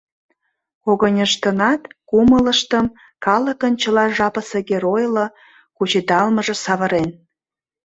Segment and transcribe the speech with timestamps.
[0.83, 2.85] Когыньыштынат кумылыштым
[3.25, 5.25] калыкын чыла жапысе геройло
[5.77, 7.09] кучедалмыже савырен.